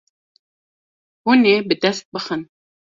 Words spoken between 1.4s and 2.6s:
ê bi dest bixin.